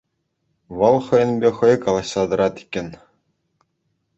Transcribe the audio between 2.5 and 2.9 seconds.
иккен.